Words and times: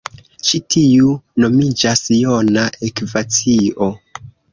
Ĉi 0.45 0.59
tiu 0.75 1.11
nomiĝas 1.43 2.01
jona 2.21 2.63
ekvacio. 2.89 3.91